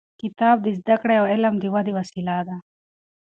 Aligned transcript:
کتاب 0.21 0.57
د 0.63 0.67
زده 0.79 0.95
کړې 1.01 1.15
او 1.21 1.25
علم 1.31 1.53
د 1.59 1.65
ودې 1.73 1.91
وسیله 1.99 2.35
ده. 2.47 2.55